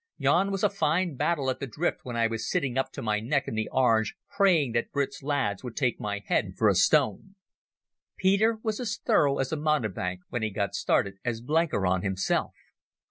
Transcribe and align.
Yon 0.17 0.49
was 0.49 0.63
a 0.63 0.69
fine 0.71 1.13
battle 1.15 1.51
at 1.51 1.59
the 1.59 1.67
drift 1.67 1.99
when 2.01 2.15
I 2.17 2.25
was 2.25 2.49
sitting 2.49 2.75
up 2.75 2.91
to 2.93 3.03
my 3.03 3.19
neck 3.19 3.47
in 3.47 3.53
the 3.53 3.69
Orange 3.71 4.15
praying 4.35 4.71
that 4.71 4.91
Brits' 4.91 5.21
lads 5.21 5.63
would 5.63 5.75
take 5.77 5.99
my 5.99 6.23
head 6.25 6.53
for 6.57 6.67
a 6.69 6.73
stone." 6.73 7.35
Peter 8.17 8.57
was 8.63 8.79
as 8.79 8.97
thorough 8.97 9.37
a 9.39 9.55
mountebank, 9.55 10.21
when 10.29 10.41
he 10.41 10.49
got 10.49 10.73
started, 10.73 11.19
as 11.23 11.39
Blenkiron 11.41 12.01
himself. 12.01 12.55